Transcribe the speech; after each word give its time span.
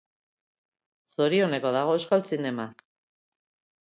Zorioneko 1.19 1.73
dago 1.77 1.93
euskal 1.99 2.25
zinema. 2.33 2.67